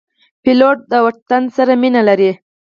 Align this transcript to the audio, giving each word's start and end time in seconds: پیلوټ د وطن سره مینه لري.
پیلوټ 0.43 0.77
د 0.91 0.93
وطن 1.05 1.43
سره 1.55 1.73
مینه 1.81 2.01
لري. 2.09 2.31